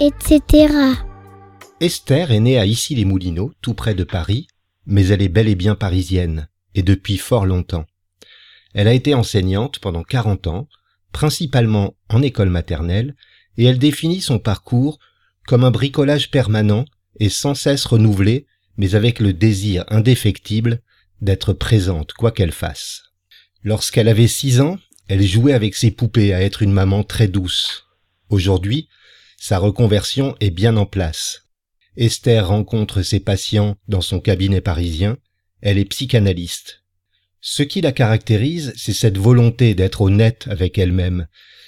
Etc. 0.00 0.72
Esther 1.80 2.30
est 2.30 2.40
née 2.40 2.58
à 2.58 2.64
Issy-les-Moulineaux, 2.64 3.52
tout 3.60 3.74
près 3.74 3.94
de 3.94 4.04
Paris, 4.04 4.46
mais 4.86 5.08
elle 5.08 5.20
est 5.20 5.28
bel 5.28 5.48
et 5.48 5.54
bien 5.54 5.74
parisienne, 5.74 6.48
et 6.74 6.82
depuis 6.82 7.18
fort 7.18 7.44
longtemps. 7.44 7.84
Elle 8.72 8.88
a 8.88 8.94
été 8.94 9.14
enseignante 9.14 9.78
pendant 9.78 10.04
40 10.04 10.46
ans, 10.46 10.68
principalement 11.12 11.94
en 12.08 12.22
école 12.22 12.48
maternelle, 12.48 13.14
et 13.58 13.64
elle 13.64 13.78
définit 13.78 14.22
son 14.22 14.38
parcours 14.38 14.98
comme 15.46 15.64
un 15.64 15.70
bricolage 15.70 16.30
permanent 16.30 16.86
et 17.20 17.28
sans 17.28 17.54
cesse 17.54 17.84
renouvelé, 17.84 18.46
mais 18.78 18.94
avec 18.94 19.20
le 19.20 19.34
désir 19.34 19.84
indéfectible 19.88 20.80
d'être 21.20 21.52
présente 21.52 22.14
quoi 22.14 22.30
qu'elle 22.30 22.52
fasse. 22.52 23.02
Lorsqu'elle 23.62 24.08
avait 24.08 24.28
six 24.28 24.60
ans, 24.60 24.78
elle 25.08 25.22
jouait 25.22 25.52
avec 25.52 25.74
ses 25.74 25.90
poupées 25.90 26.32
à 26.32 26.40
être 26.40 26.62
une 26.62 26.72
maman 26.72 27.04
très 27.04 27.28
douce. 27.28 27.88
Aujourd'hui, 28.30 28.88
sa 29.42 29.58
reconversion 29.58 30.36
est 30.38 30.54
bien 30.54 30.76
en 30.76 30.86
place. 30.86 31.48
Esther 31.96 32.46
rencontre 32.46 33.02
ses 33.02 33.18
patients 33.18 33.74
dans 33.88 34.00
son 34.00 34.20
cabinet 34.20 34.60
parisien, 34.60 35.16
elle 35.62 35.78
est 35.78 35.84
psychanalyste. 35.84 36.84
Ce 37.40 37.64
qui 37.64 37.80
la 37.80 37.90
caractérise, 37.90 38.72
c'est 38.76 38.92
cette 38.92 39.18
volonté 39.18 39.74
d'être 39.74 40.02
honnête 40.02 40.46
avec 40.48 40.78
elle-même, 40.78 41.26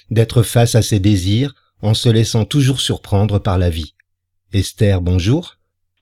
d'être 0.09 0.41
face 0.41 0.75
à 0.75 0.81
ses 0.81 1.01
désirs 1.01 1.53
en 1.81 1.93
se 1.93 2.07
laissant 2.07 2.45
toujours 2.45 2.79
surprendre 2.79 3.39
par 3.39 3.57
la 3.57 3.69
vie. 3.69 3.93
Esther, 4.53 5.01
bonjour. 5.01 5.55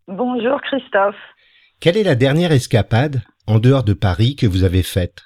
Bonjour 0.07 0.61
Christophe. 0.61 1.15
Quelle 1.79 1.97
est 1.97 2.03
la 2.03 2.13
dernière 2.13 2.51
escapade 2.51 3.23
en 3.47 3.57
dehors 3.57 3.83
de 3.83 3.93
Paris 3.93 4.35
que 4.35 4.45
vous 4.45 4.63
avez 4.63 4.83
faite? 4.83 5.23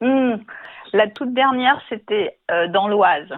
Hmm, 0.00 0.36
La 0.94 1.08
toute 1.08 1.34
dernière, 1.34 1.82
c'était 1.90 2.38
euh, 2.50 2.68
dans 2.68 2.88
l'Oise. 2.88 3.28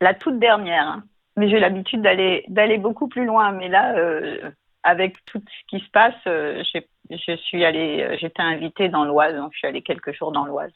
La 0.00 0.14
toute 0.14 0.38
dernière. 0.38 1.02
Mais 1.38 1.48
j'ai 1.48 1.60
l'habitude 1.60 2.02
d'aller 2.02 2.44
d'aller 2.48 2.78
beaucoup 2.78 3.06
plus 3.06 3.24
loin. 3.24 3.52
Mais 3.52 3.68
là, 3.68 3.96
euh, 3.96 4.50
avec 4.82 5.24
tout 5.24 5.40
ce 5.40 5.66
qui 5.68 5.84
se 5.84 5.88
passe, 5.90 6.14
euh, 6.26 6.64
je 7.10 7.36
suis 7.36 7.64
allée, 7.64 8.02
euh, 8.02 8.16
j'étais 8.20 8.42
invitée 8.42 8.88
dans 8.88 9.04
l'Oise, 9.04 9.36
donc 9.36 9.52
je 9.52 9.58
suis 9.58 9.68
allée 9.68 9.82
quelques 9.82 10.12
jours 10.12 10.32
dans 10.32 10.46
l'Oise. 10.46 10.72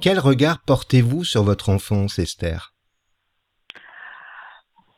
Quel 0.00 0.18
regard 0.18 0.62
portez-vous 0.66 1.24
sur 1.24 1.42
votre 1.42 1.68
enfance, 1.68 2.18
Esther? 2.18 2.72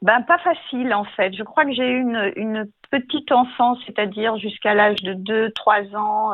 Ben, 0.02 0.22
pas 0.22 0.38
facile 0.38 0.94
en 0.94 1.04
fait. 1.16 1.34
Je 1.34 1.42
crois 1.42 1.64
que 1.64 1.72
j'ai 1.72 1.90
eu 1.90 2.00
une, 2.02 2.32
une 2.36 2.70
petite 2.92 3.32
enfance, 3.32 3.78
c'est-à-dire 3.84 4.38
jusqu'à 4.38 4.74
l'âge 4.74 5.02
de 5.02 5.14
2-3 5.14 5.96
ans, 5.96 6.32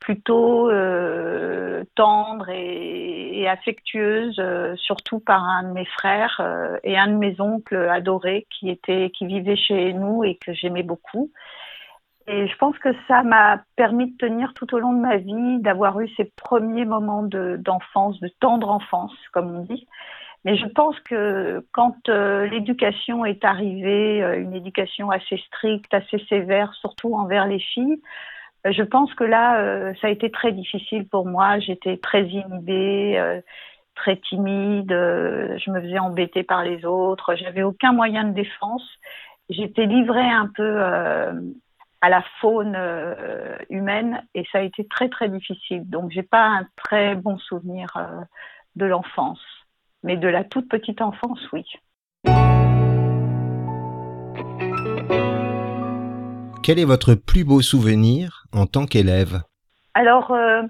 plutôt 0.00 0.70
euh, 0.70 1.84
tendre 1.94 2.48
et, 2.48 3.48
affectueuse, 3.48 4.36
euh, 4.40 4.74
surtout 4.76 5.20
par 5.20 5.44
un 5.44 5.62
de 5.62 5.72
mes 5.72 5.84
frères 5.84 6.40
euh, 6.40 6.78
et 6.82 6.98
un 6.98 7.06
de 7.06 7.16
mes 7.16 7.40
oncles 7.40 7.88
adorés 7.88 8.46
qui 8.50 8.70
était 8.70 9.10
qui 9.10 9.24
vivait 9.24 9.56
chez 9.56 9.92
nous 9.92 10.24
et 10.24 10.34
que 10.34 10.52
j'aimais 10.52 10.82
beaucoup. 10.82 11.30
Et 12.26 12.48
je 12.48 12.56
pense 12.56 12.76
que 12.78 12.88
ça 13.06 13.22
m'a 13.22 13.62
permis 13.76 14.10
de 14.10 14.16
tenir 14.16 14.52
tout 14.54 14.74
au 14.74 14.80
long 14.80 14.92
de 14.92 15.00
ma 15.00 15.16
vie, 15.16 15.60
d'avoir 15.60 16.00
eu 16.00 16.08
ces 16.16 16.24
premiers 16.36 16.84
moments 16.84 17.22
d'enfance, 17.22 18.18
de, 18.18 18.28
tendre 18.40 18.68
enfance, 18.68 19.14
comme 19.32 19.54
on 19.54 19.62
dit. 19.62 19.86
Mais 20.44 20.56
je 20.56 20.66
pense 20.66 20.98
que 21.00 21.64
quand 21.72 22.08
l'éducation 22.08 23.24
est 23.24 23.44
arrivée, 23.44 24.22
une 24.38 24.54
éducation 24.54 25.12
assez 25.12 25.38
stricte, 25.46 25.94
assez 25.94 26.18
sévère, 26.28 26.74
surtout 26.74 27.14
envers 27.14 27.46
les 27.46 27.60
filles, 27.60 28.00
je 28.72 28.82
pense 28.82 29.12
que 29.14 29.24
là, 29.24 29.60
euh, 29.60 29.94
ça 30.00 30.08
a 30.08 30.10
été 30.10 30.30
très 30.30 30.52
difficile 30.52 31.08
pour 31.08 31.26
moi. 31.26 31.58
J'étais 31.60 31.96
très 31.98 32.26
inhibée, 32.26 33.18
euh, 33.18 33.40
très 33.94 34.16
timide. 34.16 34.92
Euh, 34.92 35.58
je 35.58 35.70
me 35.70 35.80
faisais 35.80 35.98
embêter 35.98 36.42
par 36.42 36.64
les 36.64 36.84
autres. 36.84 37.34
J'avais 37.36 37.62
aucun 37.62 37.92
moyen 37.92 38.24
de 38.24 38.32
défense. 38.32 38.86
J'étais 39.48 39.86
livrée 39.86 40.28
un 40.28 40.48
peu 40.48 40.82
à 40.82 42.08
la 42.08 42.24
faune 42.40 42.76
humaine 43.70 44.26
et 44.34 44.44
ça 44.50 44.58
a 44.58 44.62
été 44.62 44.88
très 44.88 45.08
très 45.08 45.28
difficile. 45.28 45.88
Donc 45.88 46.10
j'ai 46.10 46.24
pas 46.24 46.46
un 46.46 46.66
très 46.74 47.14
bon 47.14 47.38
souvenir 47.38 47.86
de 48.74 48.86
l'enfance, 48.86 49.40
mais 50.02 50.16
de 50.16 50.26
la 50.26 50.42
toute 50.42 50.68
petite 50.68 51.00
enfance, 51.00 51.38
oui. 51.52 51.64
Quel 56.66 56.80
est 56.80 56.84
votre 56.84 57.14
plus 57.14 57.44
beau 57.44 57.62
souvenir 57.62 58.42
en 58.52 58.66
tant 58.66 58.86
qu'élève? 58.86 59.40
Alors, 59.94 60.32
euh, 60.32 60.62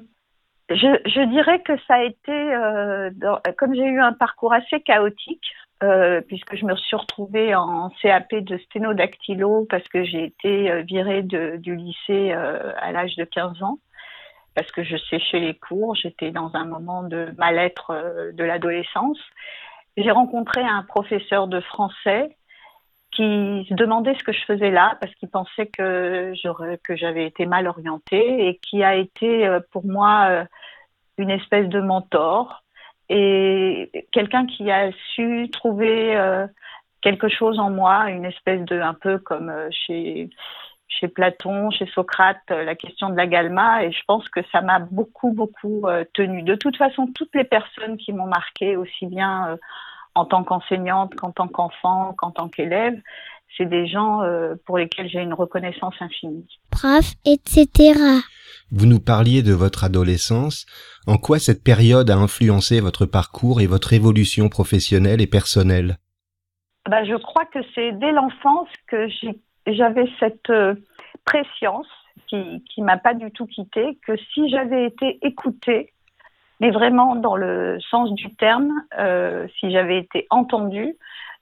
je, 0.68 1.30
dirais 1.30 1.62
que 1.62 1.72
ça 1.88 1.94
a 1.94 2.02
été, 2.02 2.32
euh, 2.32 3.08
comme 3.56 3.74
j'ai 3.74 3.86
eu 3.86 3.98
un 3.98 4.12
parcours 4.12 4.52
assez 4.52 4.82
chaotique, 4.82 5.46
euh, 5.82 6.20
puisque 6.20 6.54
je 6.54 6.66
me 6.66 6.76
suis 6.76 6.96
retrouvée 6.96 7.54
en 7.54 7.88
CAP 8.02 8.34
de 8.34 8.58
sténodactylo 8.58 9.66
parce 9.70 9.88
que 9.88 10.04
j'ai 10.04 10.24
été 10.24 10.82
virée 10.82 11.22
du 11.22 11.76
lycée 11.76 12.30
à 12.32 12.92
l'âge 12.92 13.16
de 13.16 13.24
15 13.24 13.62
ans, 13.62 13.78
parce 14.54 14.70
que 14.72 14.84
je 14.84 14.98
séchais 14.98 15.40
les 15.40 15.54
cours, 15.54 15.94
j'étais 15.94 16.30
dans 16.30 16.50
un 16.52 16.66
moment 16.66 17.04
de 17.04 17.28
mal-être 17.38 18.32
de 18.34 18.44
l'adolescence. 18.44 19.20
J'ai 19.96 20.10
rencontré 20.10 20.60
un 20.60 20.82
professeur 20.82 21.48
de 21.48 21.60
français 21.60 22.35
qui 23.16 23.66
se 23.68 23.74
demandait 23.74 24.14
ce 24.18 24.24
que 24.24 24.32
je 24.32 24.44
faisais 24.44 24.70
là 24.70 24.98
parce 25.00 25.14
qu'il 25.14 25.30
pensait 25.30 25.66
que 25.66 26.32
que 26.82 26.96
j'avais 26.96 27.26
été 27.26 27.46
mal 27.46 27.66
orientée 27.66 28.48
et 28.48 28.58
qui 28.58 28.84
a 28.84 28.94
été 28.94 29.46
euh, 29.46 29.60
pour 29.72 29.86
moi 29.86 30.26
euh, 30.28 30.44
une 31.16 31.30
espèce 31.30 31.68
de 31.68 31.80
mentor 31.80 32.62
et 33.08 33.90
quelqu'un 34.12 34.46
qui 34.46 34.70
a 34.70 34.90
su 35.14 35.48
trouver 35.50 36.14
euh, 36.16 36.46
quelque 37.00 37.28
chose 37.28 37.58
en 37.58 37.70
moi, 37.70 38.10
une 38.10 38.26
espèce 38.26 38.60
de 38.62 38.80
un 38.80 38.94
peu 38.94 39.18
comme 39.18 39.52
chez 39.70 40.28
chez 40.88 41.08
Platon, 41.08 41.70
chez 41.70 41.86
Socrate, 41.86 42.48
la 42.48 42.74
question 42.74 43.10
de 43.10 43.16
la 43.16 43.26
galma, 43.26 43.84
et 43.84 43.92
je 43.92 44.00
pense 44.06 44.26
que 44.30 44.40
ça 44.50 44.62
m'a 44.62 44.78
beaucoup, 44.78 45.30
beaucoup 45.32 45.84
tenu. 46.14 46.42
De 46.42 46.54
toute 46.54 46.76
façon, 46.76 47.08
toutes 47.14 47.34
les 47.34 47.44
personnes 47.44 47.98
qui 47.98 48.12
m'ont 48.12 48.28
marqué, 48.28 48.76
aussi 48.76 49.06
bien 49.06 49.58
en 50.16 50.24
tant 50.24 50.42
qu'enseignante 50.42 51.14
qu'en 51.14 51.30
tant 51.30 51.46
qu'enfant, 51.46 52.14
qu'en 52.18 52.30
tant 52.32 52.48
qu'élève. 52.48 53.00
C'est 53.56 53.66
des 53.66 53.86
gens 53.86 54.22
euh, 54.22 54.54
pour 54.66 54.76
lesquels 54.76 55.08
j'ai 55.08 55.20
une 55.20 55.32
reconnaissance 55.32 55.94
infinie. 56.00 56.46
Prof, 56.70 57.12
etc. 57.24 57.94
Vous 58.70 58.86
nous 58.86 58.98
parliez 58.98 59.42
de 59.42 59.52
votre 59.52 59.84
adolescence. 59.84 60.66
En 61.06 61.16
quoi 61.16 61.38
cette 61.38 61.62
période 61.62 62.10
a 62.10 62.16
influencé 62.16 62.80
votre 62.80 63.06
parcours 63.06 63.60
et 63.60 63.66
votre 63.66 63.92
évolution 63.92 64.48
professionnelle 64.48 65.20
et 65.20 65.26
personnelle? 65.26 65.96
Ben, 66.90 67.04
Je 67.04 67.16
crois 67.16 67.44
que 67.46 67.60
c'est 67.74 67.92
dès 67.92 68.12
l'enfance 68.12 68.68
que 68.88 69.06
j'avais 69.66 70.08
cette 70.18 70.50
euh, 70.50 70.74
préscience 71.24 71.86
qui 72.28 72.64
qui 72.74 72.82
m'a 72.82 72.96
pas 72.96 73.14
du 73.14 73.30
tout 73.30 73.46
quittée, 73.46 73.98
que 74.06 74.16
si 74.34 74.48
j'avais 74.50 74.86
été 74.86 75.18
écoutée, 75.22 75.92
mais 76.60 76.70
vraiment 76.70 77.16
dans 77.16 77.36
le 77.36 77.78
sens 77.90 78.12
du 78.14 78.34
terme, 78.36 78.72
euh, 78.98 79.46
si 79.58 79.70
j'avais 79.70 79.98
été 79.98 80.26
entendue, 80.30 80.96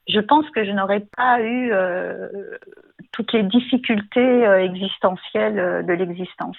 je 0.09 0.21
pense 0.21 0.49
que 0.51 0.65
je 0.65 0.71
n'aurais 0.71 1.07
pas 1.17 1.41
eu 1.41 1.73
euh, 1.73 2.29
toutes 3.13 3.33
les 3.33 3.43
difficultés 3.45 4.21
euh, 4.21 4.65
existentielles 4.65 5.87
de 5.87 5.93
l'existence. 5.93 6.59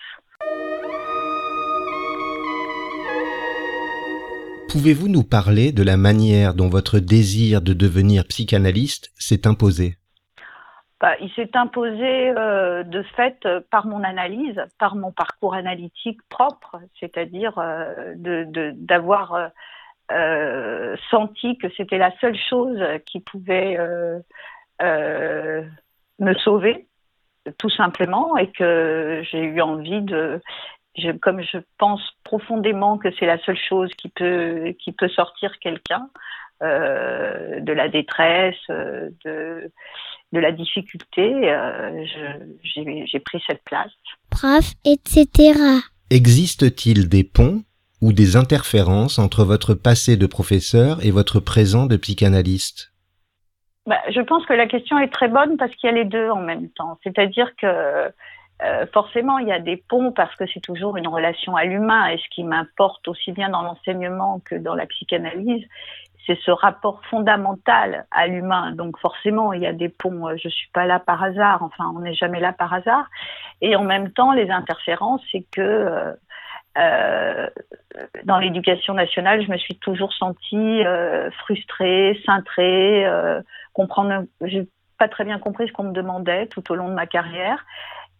Pouvez-vous 4.69 5.07
nous 5.07 5.23
parler 5.23 5.71
de 5.71 5.83
la 5.83 5.95
manière 5.95 6.53
dont 6.53 6.67
votre 6.67 6.99
désir 6.99 7.61
de 7.61 7.73
devenir 7.73 8.25
psychanalyste 8.25 9.11
s'est 9.15 9.47
imposé? 9.47 9.95
Bah, 11.05 11.15
il 11.21 11.31
s'est 11.33 11.55
imposé 11.55 12.31
euh, 12.35 12.81
de 12.81 13.03
fait 13.03 13.37
euh, 13.45 13.61
par 13.69 13.85
mon 13.85 14.03
analyse, 14.03 14.59
par 14.79 14.95
mon 14.95 15.11
parcours 15.11 15.53
analytique 15.53 16.17
propre, 16.29 16.79
c'est-à-dire 16.99 17.59
euh, 17.59 18.15
d'avoir 18.73 19.51
senti 21.11 21.59
que 21.59 21.67
c'était 21.77 21.99
la 21.99 22.09
seule 22.19 22.35
chose 22.49 22.83
qui 23.05 23.19
pouvait 23.19 23.77
me 24.81 26.33
sauver, 26.43 26.87
tout 27.59 27.69
simplement, 27.69 28.35
et 28.37 28.51
que 28.51 29.21
j'ai 29.29 29.43
eu 29.43 29.61
envie 29.61 30.01
de, 30.01 30.41
comme 31.21 31.41
je 31.43 31.59
pense 31.77 32.01
profondément 32.23 32.97
que 32.97 33.09
c'est 33.19 33.27
la 33.27 33.37
seule 33.43 33.59
chose 33.59 33.93
qui 33.93 34.09
peut 34.09 34.73
qui 34.79 34.91
peut 34.91 35.09
sortir 35.09 35.59
quelqu'un 35.59 36.09
de 36.61 37.71
la 37.71 37.89
détresse, 37.89 38.55
de 38.69 39.71
de 40.35 40.39
la 40.39 40.51
difficulté, 40.51 41.49
euh, 41.49 42.05
j'ai 42.63 43.19
pris 43.19 43.41
cette 43.47 43.63
place. 43.63 43.91
Prof, 44.29 44.73
etc. 44.83 45.59
Existe-t-il 46.09 47.09
des 47.09 47.23
ponts 47.23 47.63
ou 48.01 48.11
des 48.11 48.35
interférences 48.35 49.17
entre 49.17 49.43
votre 49.45 49.73
passé 49.73 50.17
de 50.17 50.27
professeur 50.27 51.03
et 51.03 51.11
votre 51.11 51.39
présent 51.39 51.85
de 51.85 51.95
psychanalyste? 51.95 52.91
Bah, 53.87 54.01
Je 54.09 54.21
pense 54.21 54.45
que 54.45 54.53
la 54.53 54.67
question 54.67 54.99
est 54.99 55.11
très 55.11 55.29
bonne 55.29 55.57
parce 55.57 55.73
qu'il 55.75 55.89
y 55.89 55.93
a 55.93 55.95
les 55.95 56.05
deux 56.05 56.29
en 56.29 56.41
même 56.41 56.69
temps. 56.69 56.99
C'est-à-dire 57.03 57.55
que 57.55 58.11
euh, 58.61 58.85
forcément, 58.93 59.37
il 59.37 59.47
y 59.47 59.51
a 59.51 59.59
des 59.59 59.77
ponts 59.77 60.11
parce 60.11 60.35
que 60.35 60.45
c'est 60.53 60.61
toujours 60.61 60.97
une 60.97 61.07
relation 61.07 61.55
à 61.55 61.65
l'humain 61.65 62.07
et 62.07 62.17
ce 62.17 62.23
qui 62.31 62.43
m'importe 62.43 63.07
aussi 63.07 63.31
bien 63.31 63.49
dans 63.49 63.61
l'enseignement 63.61 64.41
que 64.45 64.55
dans 64.55 64.75
la 64.75 64.85
psychanalyse, 64.85 65.65
c'est 66.25 66.39
ce 66.39 66.51
rapport 66.51 67.01
fondamental 67.09 68.05
à 68.11 68.27
l'humain. 68.27 68.71
Donc 68.71 68.97
forcément, 68.99 69.53
il 69.53 69.61
y 69.61 69.67
a 69.67 69.73
des 69.73 69.89
ponts. 69.89 70.27
Euh, 70.27 70.35
je 70.41 70.49
suis 70.49 70.69
pas 70.73 70.85
là 70.85 70.99
par 70.99 71.23
hasard. 71.23 71.61
Enfin, 71.63 71.91
on 71.95 71.99
n'est 71.99 72.15
jamais 72.15 72.39
là 72.39 72.53
par 72.53 72.73
hasard. 72.73 73.07
Et 73.61 73.75
en 73.75 73.83
même 73.83 74.11
temps, 74.11 74.31
les 74.31 74.49
interférences, 74.49 75.21
c'est 75.31 75.45
que 75.51 75.61
euh, 75.61 76.13
euh 76.77 77.47
dans 78.25 78.37
l'éducation 78.39 78.93
nationale, 78.93 79.41
je 79.45 79.49
me 79.49 79.57
suis 79.57 79.77
toujours 79.77 80.11
sentie 80.13 80.81
frustrée, 81.39 82.19
cintrée, 82.25 83.05
euh, 83.05 83.41
comprendre. 83.73 84.25
Pas 84.97 85.07
très 85.07 85.23
bien 85.25 85.39
compris 85.39 85.67
ce 85.67 85.73
qu'on 85.73 85.83
me 85.83 85.93
demandait 85.93 86.47
tout 86.47 86.71
au 86.71 86.75
long 86.75 86.89
de 86.89 86.93
ma 86.93 87.05
carrière. 87.05 87.65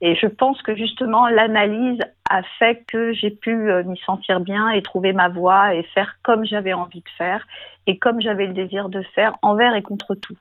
Et 0.01 0.15
je 0.15 0.27
pense 0.27 0.61
que 0.61 0.75
justement, 0.75 1.27
l'analyse 1.27 1.99
a 2.29 2.43
fait 2.59 2.83
que 2.87 3.13
j'ai 3.13 3.31
pu 3.31 3.69
euh, 3.69 3.83
m'y 3.83 3.97
sentir 3.99 4.41
bien 4.41 4.69
et 4.69 4.81
trouver 4.81 5.13
ma 5.13 5.29
voie 5.29 5.73
et 5.73 5.83
faire 5.93 6.15
comme 6.21 6.45
j'avais 6.45 6.73
envie 6.73 6.99
de 6.99 7.09
faire 7.17 7.47
et 7.87 7.97
comme 7.97 8.19
j'avais 8.19 8.47
le 8.47 8.53
désir 8.53 8.89
de 8.89 9.01
faire 9.13 9.37
envers 9.41 9.73
et 9.75 9.81
contre 9.81 10.15
tout. 10.15 10.37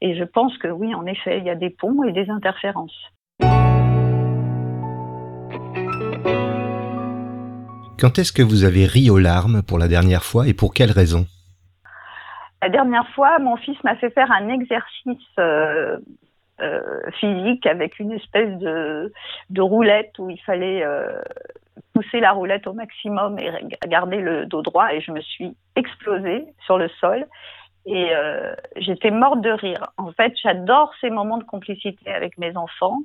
Et 0.00 0.16
je 0.16 0.24
pense 0.24 0.56
que 0.58 0.68
oui, 0.68 0.94
en 0.94 1.06
effet, 1.06 1.38
il 1.38 1.44
y 1.44 1.50
a 1.50 1.54
des 1.54 1.70
ponts 1.70 2.02
et 2.02 2.12
des 2.12 2.28
interférences. 2.30 3.12
Quand 7.98 8.18
est-ce 8.18 8.32
que 8.32 8.42
vous 8.42 8.64
avez 8.64 8.84
ri 8.86 9.08
aux 9.08 9.18
larmes 9.18 9.62
pour 9.62 9.78
la 9.78 9.88
dernière 9.88 10.22
fois 10.22 10.46
et 10.46 10.52
pour 10.52 10.74
quelle 10.74 10.90
raison? 10.90 11.26
La 12.60 12.68
dernière 12.68 13.08
fois, 13.14 13.38
mon 13.38 13.56
fils 13.56 13.82
m'a 13.84 13.96
fait 13.96 14.10
faire 14.10 14.30
un 14.32 14.48
exercice 14.48 15.16
euh, 15.38 15.42
euh, 15.42 15.98
physique 17.18 17.66
avec 17.66 17.98
une 17.98 18.12
espèce 18.12 18.56
de, 18.58 19.12
de 19.50 19.60
roulette 19.60 20.18
où 20.18 20.30
il 20.30 20.40
fallait 20.40 20.82
euh, 20.84 21.20
pousser 21.92 22.20
la 22.20 22.32
roulette 22.32 22.66
au 22.66 22.72
maximum 22.72 23.38
et 23.38 23.50
garder 23.88 24.18
le 24.18 24.46
dos 24.46 24.62
droit 24.62 24.92
et 24.92 25.00
je 25.00 25.12
me 25.12 25.20
suis 25.20 25.56
explosée 25.76 26.44
sur 26.64 26.78
le 26.78 26.88
sol 27.00 27.26
et 27.86 28.08
euh, 28.10 28.54
j'étais 28.76 29.10
morte 29.10 29.40
de 29.40 29.50
rire. 29.50 29.86
En 29.96 30.10
fait, 30.12 30.32
j'adore 30.42 30.92
ces 31.00 31.08
moments 31.08 31.38
de 31.38 31.44
complicité 31.44 32.12
avec 32.12 32.36
mes 32.36 32.56
enfants 32.56 32.98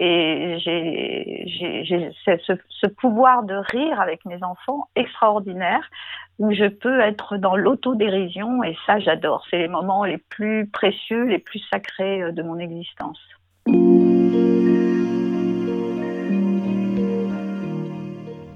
et 0.00 0.58
j'ai 0.60 2.10
ce, 2.24 2.52
ce, 2.68 2.86
pouvoir 2.86 3.42
de 3.42 3.54
rire 3.72 4.00
avec 4.00 4.24
mes 4.24 4.42
enfants 4.44 4.88
extraordinaire 4.94 5.90
où 6.38 6.52
je 6.52 6.68
peux 6.68 7.00
être 7.00 7.36
dans 7.36 7.56
l'autodérision 7.56 8.62
et 8.62 8.76
ça 8.86 9.00
j'adore. 9.00 9.44
C'est 9.50 9.58
les 9.58 9.68
moments 9.68 10.04
les 10.04 10.18
plus 10.18 10.68
précieux, 10.68 11.24
les 11.24 11.38
plus 11.38 11.60
sacrés 11.70 12.22
euh, 12.22 12.32
de 12.32 12.42
mon 12.42 12.58
existence. 12.58 13.18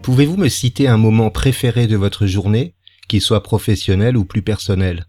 Pouvez-vous 0.03 0.37
me 0.37 0.49
citer 0.49 0.89
un 0.89 0.97
moment 0.97 1.31
préféré 1.31 1.87
de 1.87 1.97
votre 1.97 2.27
journée, 2.27 2.75
qu'il 3.09 3.21
soit 3.21 3.43
professionnel 3.43 4.17
ou 4.17 4.25
plus 4.25 4.43
personnel? 4.43 5.05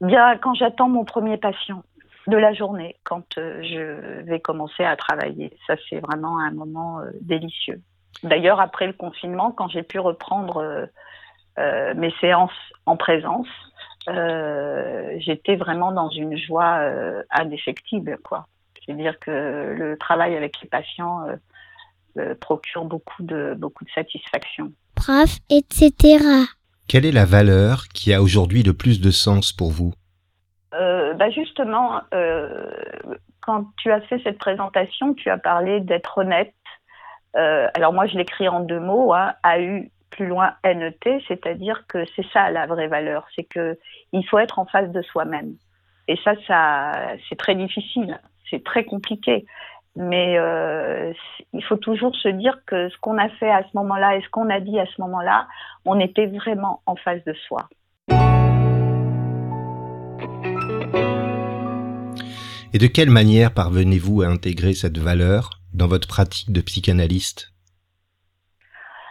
Bien, 0.00 0.36
quand 0.38 0.54
j'attends 0.54 0.88
mon 0.88 1.04
premier 1.04 1.36
patient 1.36 1.84
de 2.26 2.36
la 2.36 2.52
journée 2.54 2.96
quand 3.04 3.38
euh, 3.38 3.62
je 3.62 4.22
vais 4.22 4.40
commencer 4.40 4.84
à 4.84 4.96
travailler. 4.96 5.56
Ça, 5.66 5.74
c'est 5.88 5.98
vraiment 5.98 6.38
un 6.38 6.52
moment 6.52 7.00
euh, 7.00 7.10
délicieux. 7.20 7.80
D'ailleurs, 8.22 8.60
après 8.60 8.86
le 8.86 8.92
confinement, 8.92 9.50
quand 9.50 9.68
j'ai 9.68 9.82
pu 9.82 9.98
reprendre 9.98 10.88
euh, 11.58 11.94
mes 11.94 12.12
séances 12.20 12.52
en 12.86 12.96
présence, 12.96 13.48
j'étais 14.06 15.54
vraiment 15.56 15.92
dans 15.92 16.10
une 16.10 16.36
joie 16.36 16.80
indéfectible. 17.30 18.18
Quoi. 18.24 18.46
Je 18.84 18.92
veux 18.92 18.98
dire 18.98 19.18
que 19.20 19.30
le 19.30 19.96
travail 19.96 20.36
avec 20.36 20.60
les 20.60 20.68
patients 20.68 21.24
procure 22.40 22.84
beaucoup 22.84 23.22
de, 23.22 23.54
beaucoup 23.56 23.84
de 23.84 23.90
satisfaction. 23.90 24.72
Prof, 24.96 25.38
etc. 25.50 26.18
Quelle 26.88 27.06
est 27.06 27.12
la 27.12 27.24
valeur 27.24 27.86
qui 27.94 28.12
a 28.12 28.22
aujourd'hui 28.22 28.64
le 28.64 28.74
plus 28.74 29.00
de 29.00 29.12
sens 29.12 29.52
pour 29.52 29.70
vous? 29.70 29.94
Euh, 30.74 31.14
bah 31.14 31.30
justement, 31.30 32.00
euh, 32.14 32.70
quand 33.40 33.66
tu 33.76 33.90
as 33.90 34.00
fait 34.02 34.20
cette 34.24 34.38
présentation, 34.38 35.14
tu 35.14 35.30
as 35.30 35.38
parlé 35.38 35.80
d'être 35.80 36.18
honnête. 36.18 36.54
Euh, 37.36 37.68
alors 37.74 37.92
moi, 37.92 38.06
je 38.06 38.16
l'écris 38.16 38.48
en 38.48 38.60
deux 38.60 38.80
mots, 38.80 39.12
hein, 39.12 39.34
AU 39.44 39.86
plus 40.10 40.26
loin 40.26 40.54
NET, 40.64 40.98
c'est-à-dire 41.26 41.86
que 41.88 42.04
c'est 42.14 42.26
ça 42.32 42.50
la 42.50 42.66
vraie 42.66 42.88
valeur, 42.88 43.26
c'est 43.34 43.44
que 43.44 43.78
il 44.12 44.26
faut 44.28 44.38
être 44.38 44.58
en 44.58 44.66
face 44.66 44.90
de 44.90 45.02
soi-même. 45.02 45.54
Et 46.08 46.16
ça, 46.22 46.34
ça, 46.46 46.92
c'est 47.28 47.38
très 47.38 47.54
difficile, 47.54 48.20
c'est 48.50 48.62
très 48.62 48.84
compliqué. 48.84 49.46
Mais 49.94 50.38
euh, 50.38 51.12
il 51.52 51.62
faut 51.64 51.76
toujours 51.76 52.14
se 52.16 52.28
dire 52.28 52.58
que 52.66 52.88
ce 52.88 52.96
qu'on 52.98 53.18
a 53.18 53.28
fait 53.28 53.50
à 53.50 53.62
ce 53.62 53.76
moment-là 53.76 54.16
et 54.16 54.22
ce 54.22 54.28
qu'on 54.30 54.48
a 54.48 54.58
dit 54.60 54.78
à 54.78 54.86
ce 54.86 55.00
moment-là, 55.02 55.46
on 55.84 56.00
était 56.00 56.26
vraiment 56.26 56.80
en 56.86 56.96
face 56.96 57.22
de 57.24 57.34
soi. 57.34 57.68
Et 62.74 62.78
de 62.78 62.86
quelle 62.86 63.10
manière 63.10 63.52
parvenez-vous 63.52 64.22
à 64.22 64.28
intégrer 64.28 64.72
cette 64.72 64.96
valeur 64.96 65.50
dans 65.74 65.88
votre 65.88 66.08
pratique 66.08 66.52
de 66.52 66.62
psychanalyste? 66.62 67.52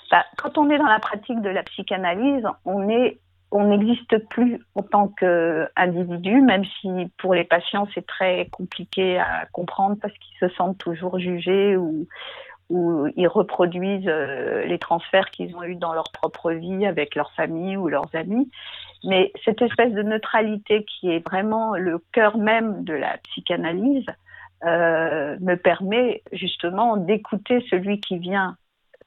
Bah, 0.09 0.25
Quand 0.37 0.57
on 0.57 0.69
est 0.71 0.79
dans 0.79 0.87
la 0.87 0.99
pratique 0.99 1.39
de 1.41 1.49
la 1.49 1.61
psychanalyse, 1.63 2.43
on 2.65 3.67
n'existe 3.67 4.17
plus 4.29 4.59
en 4.73 4.81
tant 4.81 5.09
qu'individu, 5.09 6.41
même 6.41 6.63
si 6.79 6.89
pour 7.19 7.35
les 7.35 7.43
patients 7.43 7.87
c'est 7.93 8.07
très 8.07 8.47
compliqué 8.51 9.19
à 9.19 9.45
comprendre 9.51 9.97
parce 10.01 10.13
qu'ils 10.15 10.49
se 10.49 10.55
sentent 10.55 10.79
toujours 10.79 11.19
jugés 11.19 11.77
ou, 11.77 12.07
ou 12.71 13.07
ils 13.15 13.27
reproduisent 13.27 14.07
euh, 14.07 14.65
les 14.65 14.79
transferts 14.79 15.29
qu'ils 15.29 15.55
ont 15.55 15.63
eus 15.63 15.75
dans 15.75 15.93
leur 15.93 16.11
propre 16.11 16.51
vie 16.51 16.85
avec 16.87 17.13
leur 17.13 17.31
famille 17.33 17.77
ou 17.77 17.89
leurs 17.89 18.09
amis. 18.15 18.49
Mais 19.03 19.31
cette 19.43 19.61
espèce 19.61 19.93
de 19.93 20.03
neutralité 20.03 20.85
qui 20.85 21.11
est 21.11 21.25
vraiment 21.27 21.75
le 21.75 21.99
cœur 22.11 22.37
même 22.37 22.83
de 22.83 22.93
la 22.93 23.17
psychanalyse 23.17 24.05
euh, 24.63 25.37
me 25.39 25.55
permet 25.55 26.21
justement 26.31 26.97
d'écouter 26.97 27.65
celui 27.69 27.99
qui 27.99 28.19
vient 28.19 28.55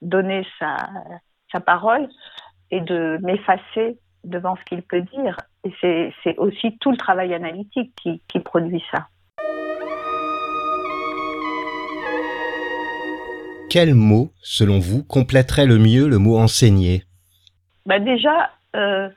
donner 0.03 0.45
sa, 0.59 0.77
sa 1.53 1.61
parole 1.61 2.09
et 2.71 2.81
de 2.81 3.19
m'effacer 3.23 3.99
devant 4.25 4.57
ce 4.57 4.65
qu'il 4.65 4.83
peut 4.83 5.03
dire. 5.03 5.37
Et 5.65 6.13
c'est 6.23 6.39
aussi 6.39 6.77
tout 6.79 6.91
le 6.91 6.97
travail 6.97 7.35
analytique 7.35 7.95
qui, 8.03 8.21
qui 8.29 8.41
produit 8.41 8.83
ça. 8.91 9.07
Quel 13.71 13.95
mot, 13.95 14.31
selon 14.43 14.79
vous, 14.79 15.03
compléterait 15.03 15.67
le 15.67 15.79
mieux 15.79 16.09
le 16.09 16.19
mot 16.19 16.39
enseigner? 16.39 17.03
Bah 17.87 17.99
Déjà, 17.99 18.51
euh, 18.77 19.09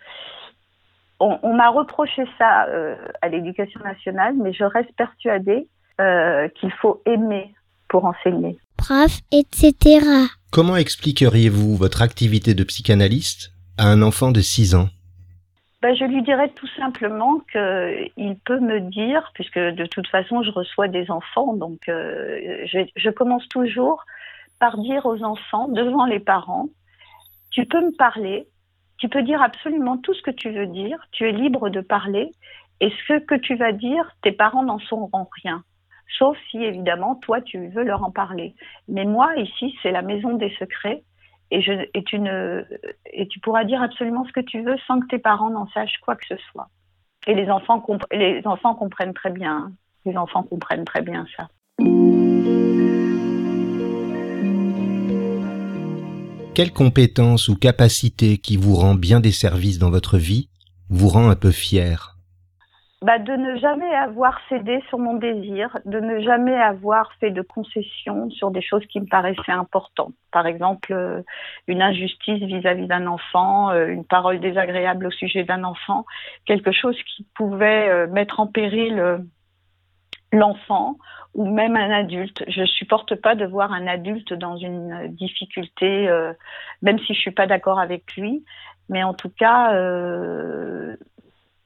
on, 1.19 1.53
m'a 1.53 1.69
reproché 1.69 2.23
ça 2.37 2.65
euh, 2.67 2.95
à 3.21 3.29
l'éducation 3.29 3.79
nationale, 3.81 4.35
mais 4.35 4.53
je 4.53 4.63
reste 4.63 4.91
persuadée 4.95 5.67
euh, 5.99 6.47
qu'il 6.49 6.71
faut 6.73 7.01
aimer 7.05 7.53
pour 7.87 8.05
enseigner. 8.05 8.57
Prof, 8.77 9.19
etc. 9.31 10.05
Comment 10.51 10.77
expliqueriez-vous 10.77 11.75
votre 11.75 12.01
activité 12.01 12.53
de 12.53 12.63
psychanalyste 12.63 13.51
à 13.77 13.87
un 13.87 14.01
enfant 14.01 14.31
de 14.31 14.41
6 14.41 14.75
ans? 14.75 14.89
Ben, 15.81 15.95
je 15.95 16.05
lui 16.05 16.23
dirais 16.23 16.49
tout 16.55 16.67
simplement 16.75 17.39
qu'il 17.51 18.35
peut 18.45 18.59
me 18.59 18.79
dire, 18.89 19.31
puisque 19.35 19.59
de 19.59 19.85
toute 19.85 20.07
façon 20.07 20.41
je 20.41 20.51
reçois 20.51 20.87
des 20.87 21.09
enfants, 21.11 21.53
donc 21.53 21.81
euh, 21.87 22.65
je, 22.65 22.79
je, 22.95 23.09
commence 23.09 23.47
toujours 23.49 24.03
par 24.59 24.77
dire 24.79 25.05
aux 25.05 25.23
enfants 25.23 25.67
devant 25.67 26.05
les 26.05 26.19
parents, 26.19 26.67
tu 27.51 27.65
peux 27.65 27.81
me 27.81 27.95
parler, 27.95 28.47
tu 28.97 29.09
peux 29.09 29.23
dire 29.23 29.41
absolument 29.41 29.97
tout 29.97 30.13
ce 30.13 30.21
que 30.21 30.31
tu 30.31 30.51
veux 30.51 30.67
dire, 30.67 30.97
tu 31.11 31.27
es 31.27 31.31
libre 31.31 31.69
de 31.69 31.81
parler, 31.81 32.31
et 32.79 32.91
ce 33.07 33.19
que 33.19 33.35
tu 33.35 33.55
vas 33.55 33.71
dire, 33.71 34.11
tes 34.21 34.31
parents 34.31 34.63
n'en 34.63 34.79
sauront 34.79 35.27
rien. 35.43 35.63
Sauf 36.17 36.37
si, 36.49 36.63
évidemment, 36.63 37.15
toi, 37.15 37.41
tu 37.41 37.67
veux 37.69 37.83
leur 37.83 38.03
en 38.03 38.11
parler. 38.11 38.55
Mais 38.87 39.05
moi, 39.05 39.35
ici, 39.37 39.75
c'est 39.81 39.91
la 39.91 40.01
maison 40.01 40.33
des 40.33 40.53
secrets, 40.57 41.03
et, 41.51 41.61
tu 41.61 43.39
pourras 43.39 43.63
dire 43.63 43.81
absolument 43.81 44.25
ce 44.25 44.33
que 44.33 44.41
tu 44.41 44.61
veux 44.61 44.77
sans 44.85 44.99
que 44.99 45.07
tes 45.07 45.19
parents 45.19 45.49
n'en 45.49 45.67
sachent 45.67 45.99
quoi 46.01 46.15
que 46.15 46.25
ce 46.27 46.35
soit. 46.51 46.67
Et 47.25 47.33
les 47.33 47.49
enfants, 47.49 47.83
les 48.11 48.45
enfants 48.45 48.75
comprennent 48.75 49.13
très 49.13 49.31
bien. 49.31 49.71
Les 50.05 50.17
enfants 50.17 50.43
comprennent 50.43 50.85
très 50.85 51.01
bien 51.01 51.25
ça. 51.35 51.47
Quelle 56.57 56.73
compétence 56.73 57.49
ou 57.49 57.55
capacité 57.55 58.39
qui 58.39 58.57
vous 58.57 58.73
rend 58.73 58.95
bien 58.95 59.19
des 59.19 59.29
services 59.31 59.77
dans 59.77 59.91
votre 59.91 60.17
vie 60.17 60.49
vous 60.89 61.07
rend 61.07 61.29
un 61.29 61.35
peu 61.35 61.51
fier? 61.51 62.17
Bah, 63.03 63.19
de 63.19 63.31
ne 63.31 63.57
jamais 63.57 63.93
avoir 63.93 64.39
cédé 64.49 64.83
sur 64.89 64.97
mon 64.97 65.13
désir, 65.13 65.77
de 65.85 65.99
ne 65.99 66.19
jamais 66.19 66.55
avoir 66.55 67.13
fait 67.19 67.29
de 67.29 67.43
concessions 67.43 68.31
sur 68.31 68.49
des 68.49 68.63
choses 68.63 68.83
qui 68.87 68.99
me 68.99 69.05
paraissaient 69.05 69.51
importantes. 69.51 70.15
Par 70.31 70.47
exemple, 70.47 70.93
euh, 70.93 71.21
une 71.67 71.83
injustice 71.83 72.41
vis-à-vis 72.41 72.87
d'un 72.87 73.05
enfant, 73.05 73.69
euh, 73.69 73.89
une 73.89 74.03
parole 74.03 74.39
désagréable 74.39 75.05
au 75.05 75.11
sujet 75.11 75.43
d'un 75.43 75.63
enfant, 75.63 76.07
quelque 76.47 76.71
chose 76.71 76.97
qui 77.15 77.27
pouvait 77.35 77.87
euh, 77.87 78.07
mettre 78.07 78.39
en 78.39 78.47
péril 78.47 79.19
l'enfant 80.31 80.97
ou 81.33 81.49
même 81.49 81.75
un 81.75 81.91
adulte. 81.91 82.43
Je 82.47 82.65
supporte 82.65 83.15
pas 83.15 83.35
de 83.35 83.45
voir 83.45 83.71
un 83.71 83.87
adulte 83.87 84.33
dans 84.33 84.57
une 84.57 85.07
difficulté, 85.09 86.09
même 86.81 86.99
si 86.99 87.13
je 87.13 87.19
suis 87.19 87.31
pas 87.31 87.47
d'accord 87.47 87.79
avec 87.79 88.15
lui. 88.15 88.43
Mais 88.89 89.03
en 89.03 89.13
tout 89.13 89.29
cas, 89.29 89.71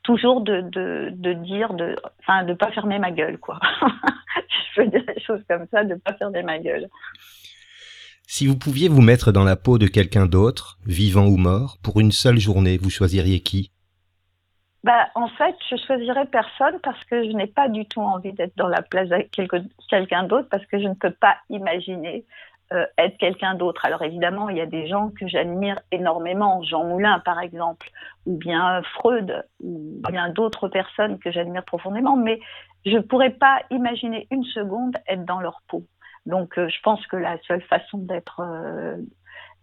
toujours 0.03 0.41
de, 0.41 0.61
de, 0.61 1.09
de, 1.13 1.33
dire, 1.33 1.73
de, 1.73 1.95
enfin, 2.19 2.43
de 2.43 2.53
pas 2.53 2.71
fermer 2.71 2.99
ma 2.99 3.11
gueule, 3.11 3.37
quoi. 3.37 3.59
je 4.75 4.81
veux 4.81 4.87
dire 4.87 5.03
des 5.05 5.21
choses 5.21 5.41
comme 5.49 5.65
ça, 5.71 5.83
de 5.83 5.95
pas 5.95 6.13
fermer 6.13 6.43
ma 6.43 6.59
gueule. 6.59 6.87
Si 8.27 8.47
vous 8.47 8.57
pouviez 8.57 8.87
vous 8.87 9.01
mettre 9.01 9.31
dans 9.31 9.43
la 9.43 9.55
peau 9.55 9.77
de 9.77 9.87
quelqu'un 9.87 10.25
d'autre, 10.25 10.79
vivant 10.85 11.25
ou 11.25 11.37
mort, 11.37 11.77
pour 11.83 11.99
une 11.99 12.11
seule 12.11 12.39
journée, 12.39 12.77
vous 12.77 12.89
choisiriez 12.89 13.41
qui? 13.41 13.71
Bah, 14.83 15.09
en 15.13 15.27
fait, 15.27 15.55
je 15.69 15.75
choisirais 15.75 16.25
personne 16.25 16.79
parce 16.81 17.03
que 17.05 17.23
je 17.23 17.35
n'ai 17.35 17.47
pas 17.47 17.69
du 17.69 17.85
tout 17.85 18.01
envie 18.01 18.33
d'être 18.33 18.57
dans 18.57 18.67
la 18.67 18.81
place 18.81 19.09
de 19.09 19.27
quelqu'un 19.87 20.23
d'autre 20.23 20.47
parce 20.49 20.65
que 20.65 20.79
je 20.79 20.87
ne 20.87 20.95
peux 20.95 21.11
pas 21.11 21.37
imaginer 21.49 22.25
euh, 22.73 22.85
être 22.97 23.17
quelqu'un 23.17 23.53
d'autre. 23.55 23.85
Alors 23.85 24.01
évidemment, 24.01 24.49
il 24.49 24.57
y 24.57 24.61
a 24.61 24.65
des 24.65 24.87
gens 24.87 25.09
que 25.09 25.27
j'admire 25.27 25.79
énormément, 25.91 26.63
Jean 26.63 26.85
Moulin 26.85 27.19
par 27.19 27.41
exemple, 27.41 27.89
ou 28.25 28.37
bien 28.37 28.81
Freud, 28.95 29.45
ou 29.59 30.01
bien 30.09 30.29
d'autres 30.29 30.69
personnes 30.69 31.19
que 31.19 31.31
j'admire 31.31 31.65
profondément, 31.65 32.15
mais 32.15 32.39
je 32.85 32.95
ne 32.95 33.01
pourrais 33.01 33.31
pas 33.31 33.61
imaginer 33.71 34.27
une 34.31 34.45
seconde 34.45 34.95
être 35.07 35.25
dans 35.25 35.41
leur 35.41 35.61
peau. 35.67 35.85
Donc 36.25 36.57
euh, 36.57 36.69
je 36.69 36.81
pense 36.81 37.05
que 37.07 37.17
la 37.17 37.37
seule 37.43 37.61
façon 37.63 37.97
d'être 37.97 38.39
euh, 38.39 38.95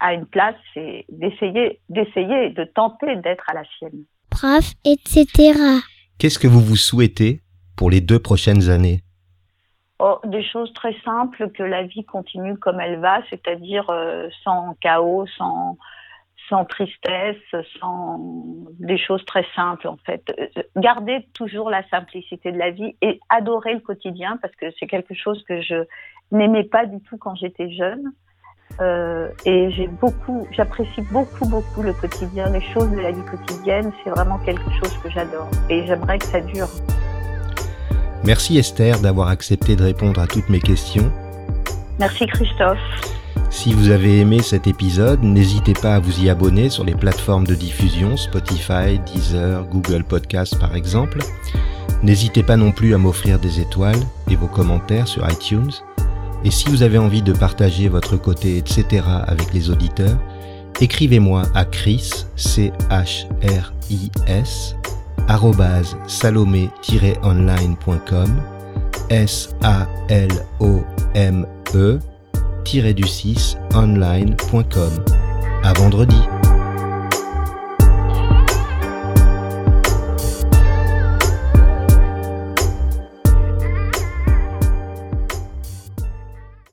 à 0.01 0.13
une 0.13 0.27
place, 0.27 0.57
c'est 0.75 1.07
d'essayer, 1.09 1.81
d'essayer, 1.89 2.51
de 2.51 2.65
tenter 2.65 3.17
d'être 3.17 3.49
à 3.49 3.55
la 3.55 3.65
sienne. 3.79 4.05
Prof, 4.38 4.73
etc. 4.85 5.26
Qu'est-ce 6.21 6.38
que 6.38 6.47
vous 6.47 6.61
vous 6.61 6.76
souhaitez 6.76 7.40
pour 7.76 7.90
les 7.90 8.00
deux 8.00 8.21
prochaines 8.21 8.71
années? 8.71 9.00
Oh, 9.99 10.21
des 10.25 10.45
choses 10.45 10.73
très 10.75 10.95
simples, 11.04 11.50
que 11.50 11.64
la 11.64 11.83
vie 11.83 12.04
continue 12.04 12.57
comme 12.57 12.78
elle 12.78 13.00
va, 13.00 13.21
c'est-à-dire 13.30 13.90
euh, 13.90 14.28
sans 14.45 14.76
chaos, 14.80 15.26
sans, 15.37 15.76
sans 16.49 16.64
tristesse, 16.64 17.37
sans 17.80 18.21
des 18.78 18.97
choses 18.97 19.25
très 19.25 19.45
simples 19.57 19.88
en 19.88 19.97
fait. 20.07 20.23
Euh, 20.38 20.62
garder 20.76 21.26
toujours 21.35 21.68
la 21.68 21.83
simplicité 21.88 22.52
de 22.52 22.59
la 22.59 22.71
vie 22.71 22.95
et 23.02 23.18
adorer 23.30 23.75
le 23.75 23.80
quotidien 23.80 24.38
parce 24.40 24.54
que 24.54 24.66
c'est 24.78 24.87
quelque 24.87 25.14
chose 25.14 25.42
que 25.49 25.61
je 25.62 25.85
n'aimais 26.30 26.62
pas 26.62 26.87
du 26.87 27.00
tout 27.00 27.18
quand 27.18 27.35
j'étais 27.35 27.73
jeune. 27.73 28.12
Euh, 28.80 29.28
et 29.44 29.70
j'ai 29.73 29.88
beaucoup, 29.88 30.47
j'apprécie 30.52 31.02
beaucoup, 31.11 31.47
beaucoup 31.47 31.82
le 31.82 31.92
quotidien, 31.92 32.49
les 32.50 32.61
choses 32.61 32.90
de 32.90 33.00
la 33.00 33.11
vie 33.11 33.23
quotidienne. 33.23 33.90
C'est 34.04 34.11
vraiment 34.11 34.38
quelque 34.38 34.70
chose 34.80 34.97
que 35.02 35.11
j'adore 35.11 35.50
et 35.68 35.87
j'aimerais 35.87 36.18
que 36.18 36.26
ça 36.26 36.40
dure. 36.40 36.68
Merci 38.25 38.58
Esther 38.58 39.00
d'avoir 39.00 39.28
accepté 39.28 39.75
de 39.75 39.82
répondre 39.82 40.20
à 40.20 40.26
toutes 40.26 40.49
mes 40.49 40.61
questions. 40.61 41.11
Merci 41.99 42.26
Christophe. 42.26 42.78
Si 43.50 43.73
vous 43.73 43.90
avez 43.90 44.20
aimé 44.20 44.42
cet 44.42 44.66
épisode, 44.66 45.23
n'hésitez 45.23 45.73
pas 45.73 45.94
à 45.94 45.99
vous 45.99 46.23
y 46.23 46.28
abonner 46.28 46.68
sur 46.68 46.85
les 46.85 46.94
plateformes 46.94 47.47
de 47.47 47.54
diffusion 47.54 48.16
Spotify, 48.16 48.99
Deezer, 49.06 49.64
Google 49.64 50.04
Podcast 50.04 50.58
par 50.61 50.76
exemple. 50.76 51.18
N'hésitez 52.02 52.42
pas 52.42 52.56
non 52.56 52.70
plus 52.70 52.94
à 52.94 52.99
m'offrir 52.99 53.38
des 53.38 53.61
étoiles 53.61 53.99
et 54.30 54.37
vos 54.37 54.47
commentaires 54.47 55.08
sur 55.08 55.28
iTunes. 55.28 55.73
Et 56.45 56.50
si 56.50 56.68
vous 56.68 56.83
avez 56.83 56.99
envie 56.99 57.23
de 57.23 57.33
partager 57.33 57.88
votre 57.88 58.16
côté, 58.16 58.59
etc. 58.59 59.04
avec 59.26 59.52
les 59.52 59.71
auditeurs, 59.71 60.18
écrivez-moi 60.80 61.42
à 61.54 61.64
Chris, 61.64 62.26
C-H-R-I-S, 62.37 62.76
salomé-online.com 66.07 68.40
S-A-L-O-M-E 69.11 69.99
du 72.95 73.07
6 73.07 73.57
online.com. 73.75 75.04
À 75.62 75.73
vendredi. 75.73 76.38